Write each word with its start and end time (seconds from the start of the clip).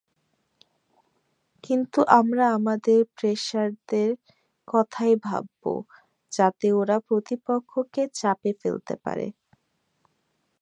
কিন্তু 1.63 1.99
আমরা 2.19 2.45
আমাদের 2.57 2.99
পেসারদের 3.17 4.09
কথাই 4.67 5.13
ভাবব, 5.23 5.63
যাতে 6.31 6.67
ওরা 6.73 6.97
প্রতিপক্ষকে 7.07 8.03
চাপে 8.13 8.51
ফেলতে 8.61 8.95
পারে। 9.03 9.27